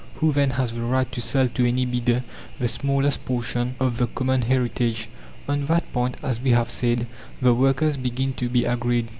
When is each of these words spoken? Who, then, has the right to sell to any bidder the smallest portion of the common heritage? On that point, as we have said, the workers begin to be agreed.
Who, 0.15 0.33
then, 0.33 0.49
has 0.57 0.71
the 0.71 0.81
right 0.81 1.11
to 1.11 1.21
sell 1.21 1.47
to 1.49 1.63
any 1.67 1.85
bidder 1.85 2.23
the 2.57 2.67
smallest 2.67 3.23
portion 3.23 3.75
of 3.79 3.97
the 3.97 4.07
common 4.07 4.41
heritage? 4.41 5.07
On 5.47 5.67
that 5.67 5.93
point, 5.93 6.17
as 6.23 6.41
we 6.41 6.49
have 6.53 6.71
said, 6.71 7.05
the 7.39 7.53
workers 7.53 7.97
begin 7.97 8.33
to 8.37 8.49
be 8.49 8.65
agreed. 8.65 9.09